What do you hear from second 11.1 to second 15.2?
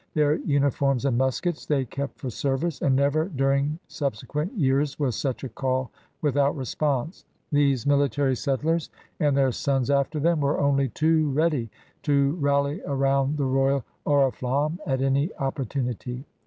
ready to rally around the royal oriflamme at